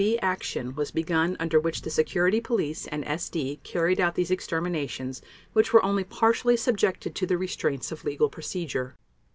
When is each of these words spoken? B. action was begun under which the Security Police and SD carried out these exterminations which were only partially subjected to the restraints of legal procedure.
B. 0.03 0.17
action 0.17 0.73
was 0.73 0.89
begun 0.89 1.37
under 1.39 1.59
which 1.59 1.83
the 1.83 1.91
Security 1.91 2.41
Police 2.41 2.87
and 2.87 3.05
SD 3.05 3.61
carried 3.61 3.99
out 4.01 4.15
these 4.15 4.31
exterminations 4.31 5.21
which 5.53 5.73
were 5.73 5.85
only 5.85 6.03
partially 6.03 6.57
subjected 6.57 7.13
to 7.13 7.27
the 7.27 7.37
restraints 7.37 7.91
of 7.91 8.03
legal 8.03 8.27
procedure. 8.27 8.95